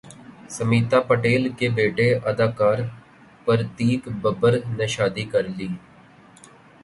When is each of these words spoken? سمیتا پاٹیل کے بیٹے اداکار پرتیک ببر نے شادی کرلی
سمیتا 0.49 0.99
پاٹیل 1.07 1.43
کے 1.57 1.67
بیٹے 1.75 2.07
اداکار 2.29 2.79
پرتیک 3.45 4.07
ببر 4.21 4.53
نے 4.77 4.87
شادی 4.95 5.23
کرلی 5.31 5.67